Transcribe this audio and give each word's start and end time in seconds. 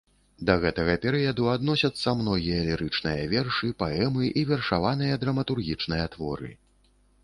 Да 0.49 0.53
гэтага 0.61 0.95
перыяду 1.03 1.45
адносяцца 1.57 2.15
многія 2.23 2.65
лірычныя 2.71 3.29
вершы, 3.37 3.71
паэмы 3.85 4.33
і 4.39 4.47
вершаваныя 4.53 5.13
драматургічныя 5.27 6.05
творы. 6.15 6.57